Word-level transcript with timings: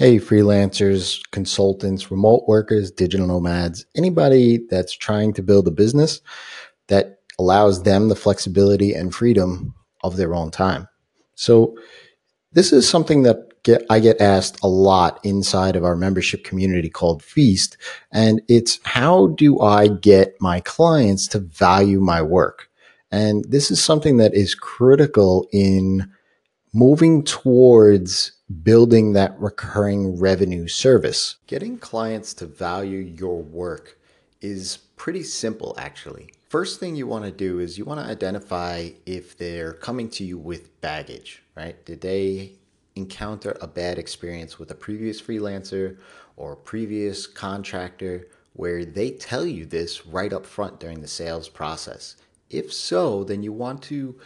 Hey, 0.00 0.16
freelancers, 0.16 1.20
consultants, 1.30 2.10
remote 2.10 2.44
workers, 2.48 2.90
digital 2.90 3.26
nomads, 3.26 3.84
anybody 3.94 4.60
that's 4.70 4.96
trying 4.96 5.34
to 5.34 5.42
build 5.42 5.68
a 5.68 5.70
business 5.70 6.22
that 6.88 7.18
allows 7.38 7.82
them 7.82 8.08
the 8.08 8.16
flexibility 8.16 8.94
and 8.94 9.14
freedom 9.14 9.74
of 10.02 10.16
their 10.16 10.34
own 10.34 10.50
time. 10.50 10.88
So, 11.34 11.76
this 12.52 12.72
is 12.72 12.88
something 12.88 13.24
that 13.24 13.62
get, 13.62 13.84
I 13.90 14.00
get 14.00 14.22
asked 14.22 14.58
a 14.62 14.68
lot 14.68 15.20
inside 15.22 15.76
of 15.76 15.84
our 15.84 15.96
membership 15.96 16.44
community 16.44 16.88
called 16.88 17.22
Feast. 17.22 17.76
And 18.10 18.40
it's 18.48 18.80
how 18.84 19.26
do 19.26 19.60
I 19.60 19.88
get 19.88 20.32
my 20.40 20.60
clients 20.60 21.28
to 21.28 21.40
value 21.40 22.00
my 22.00 22.22
work? 22.22 22.70
And 23.10 23.44
this 23.50 23.70
is 23.70 23.84
something 23.84 24.16
that 24.16 24.32
is 24.32 24.54
critical 24.54 25.46
in 25.52 26.10
moving 26.72 27.24
towards 27.24 28.32
building 28.62 29.12
that 29.12 29.38
recurring 29.40 30.18
revenue 30.18 30.68
service. 30.68 31.36
Getting 31.46 31.78
clients 31.78 32.34
to 32.34 32.46
value 32.46 32.98
your 32.98 33.42
work 33.42 33.98
is 34.40 34.78
pretty 34.96 35.22
simple, 35.22 35.74
actually. 35.78 36.30
First 36.48 36.80
thing 36.80 36.96
you 36.96 37.06
want 37.06 37.24
to 37.24 37.30
do 37.30 37.60
is 37.60 37.78
you 37.78 37.84
want 37.84 38.00
to 38.00 38.06
identify 38.06 38.90
if 39.06 39.38
they're 39.38 39.72
coming 39.72 40.08
to 40.10 40.24
you 40.24 40.38
with 40.38 40.80
baggage, 40.80 41.42
right? 41.54 41.84
Did 41.84 42.00
they 42.00 42.52
encounter 42.96 43.56
a 43.60 43.66
bad 43.66 43.98
experience 43.98 44.58
with 44.58 44.70
a 44.70 44.74
previous 44.74 45.22
freelancer 45.22 45.96
or 46.36 46.56
previous 46.56 47.26
contractor 47.26 48.26
where 48.54 48.84
they 48.84 49.12
tell 49.12 49.46
you 49.46 49.64
this 49.64 50.06
right 50.06 50.32
up 50.32 50.44
front 50.44 50.80
during 50.80 51.00
the 51.00 51.08
sales 51.08 51.48
process? 51.48 52.16
If 52.48 52.72
so, 52.72 53.22
then 53.22 53.44
you 53.44 53.52
want 53.52 53.82
to 53.84 54.18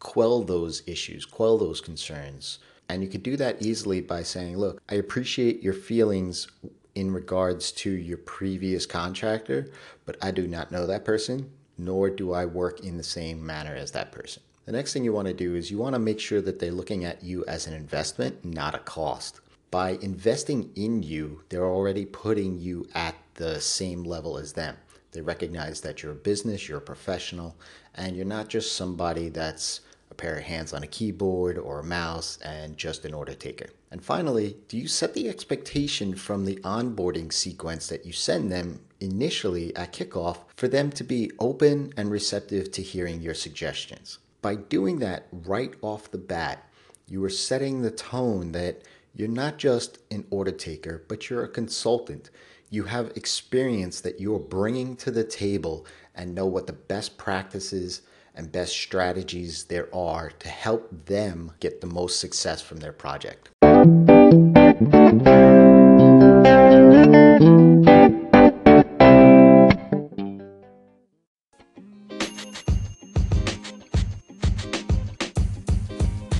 quell 0.00 0.42
those 0.42 0.82
issues, 0.86 1.24
quell 1.24 1.58
those 1.58 1.80
concerns. 1.80 2.58
And 2.88 3.02
you 3.02 3.08
could 3.08 3.22
do 3.22 3.36
that 3.36 3.60
easily 3.60 4.00
by 4.00 4.22
saying, 4.22 4.56
look, 4.56 4.82
I 4.88 4.94
appreciate 4.94 5.62
your 5.62 5.74
feelings 5.74 6.48
in 6.94 7.12
regards 7.12 7.70
to 7.72 7.90
your 7.90 8.18
previous 8.18 8.86
contractor, 8.86 9.70
but 10.04 10.16
I 10.22 10.30
do 10.30 10.48
not 10.48 10.72
know 10.72 10.86
that 10.86 11.04
person, 11.04 11.50
nor 11.76 12.10
do 12.10 12.32
I 12.32 12.44
work 12.44 12.80
in 12.80 12.96
the 12.96 13.02
same 13.02 13.44
manner 13.44 13.74
as 13.74 13.92
that 13.92 14.10
person. 14.10 14.42
The 14.64 14.72
next 14.72 14.92
thing 14.92 15.04
you 15.04 15.12
want 15.12 15.28
to 15.28 15.34
do 15.34 15.54
is 15.54 15.70
you 15.70 15.78
want 15.78 15.94
to 15.94 15.98
make 15.98 16.20
sure 16.20 16.40
that 16.42 16.58
they're 16.58 16.72
looking 16.72 17.04
at 17.04 17.22
you 17.22 17.44
as 17.46 17.66
an 17.66 17.74
investment, 17.74 18.44
not 18.44 18.74
a 18.74 18.80
cost. 18.80 19.40
By 19.70 19.90
investing 20.02 20.70
in 20.76 21.02
you, 21.02 21.42
they're 21.48 21.64
already 21.66 22.04
putting 22.04 22.58
you 22.58 22.88
at 22.94 23.14
the 23.34 23.60
same 23.60 24.04
level 24.04 24.38
as 24.38 24.52
them. 24.52 24.76
They 25.12 25.20
recognize 25.20 25.80
that 25.82 26.02
you're 26.02 26.12
a 26.12 26.16
business, 26.16 26.68
you're 26.68 26.78
a 26.78 26.82
professional, 26.82 27.56
and 27.94 28.16
you're 28.16 28.26
not 28.26 28.48
just 28.48 28.76
somebody 28.76 29.28
that's 29.28 29.80
pair 30.18 30.34
of 30.36 30.44
hands 30.44 30.74
on 30.74 30.82
a 30.82 30.86
keyboard 30.86 31.56
or 31.56 31.80
a 31.80 31.84
mouse 31.84 32.38
and 32.44 32.76
just 32.76 33.06
an 33.06 33.14
order 33.14 33.32
taker. 33.32 33.70
And 33.90 34.04
finally, 34.04 34.56
do 34.68 34.76
you 34.76 34.86
set 34.86 35.14
the 35.14 35.28
expectation 35.30 36.14
from 36.14 36.44
the 36.44 36.56
onboarding 36.56 37.32
sequence 37.32 37.86
that 37.86 38.04
you 38.04 38.12
send 38.12 38.52
them 38.52 38.80
initially 39.00 39.74
at 39.74 39.94
kickoff 39.94 40.38
for 40.56 40.68
them 40.68 40.90
to 40.90 41.04
be 41.04 41.30
open 41.38 41.94
and 41.96 42.10
receptive 42.10 42.70
to 42.72 42.82
hearing 42.82 43.22
your 43.22 43.34
suggestions? 43.34 44.18
By 44.42 44.56
doing 44.56 44.98
that 44.98 45.28
right 45.32 45.74
off 45.80 46.10
the 46.10 46.18
bat, 46.18 46.68
you 47.06 47.24
are 47.24 47.30
setting 47.30 47.80
the 47.80 47.90
tone 47.90 48.52
that 48.52 48.82
you're 49.14 49.28
not 49.28 49.56
just 49.56 49.98
an 50.10 50.26
order 50.30 50.52
taker, 50.52 51.02
but 51.08 51.30
you're 51.30 51.44
a 51.44 51.48
consultant. 51.48 52.30
You 52.70 52.84
have 52.84 53.12
experience 53.16 54.02
that 54.02 54.20
you're 54.20 54.38
bringing 54.38 54.94
to 54.96 55.10
the 55.10 55.24
table 55.24 55.86
and 56.14 56.34
know 56.34 56.44
what 56.44 56.66
the 56.66 56.74
best 56.74 57.16
practices 57.16 58.02
and 58.34 58.52
best 58.52 58.72
strategies 58.72 59.64
there 59.64 59.88
are 59.94 60.30
to 60.38 60.48
help 60.48 61.06
them 61.06 61.52
get 61.60 61.80
the 61.80 61.86
most 61.86 62.20
success 62.20 62.60
from 62.60 62.76
their 62.76 62.92
project. 62.92 63.48